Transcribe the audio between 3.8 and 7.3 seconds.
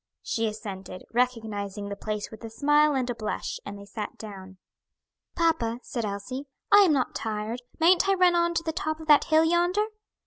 sat down. "Papa," said Elsie, "I am not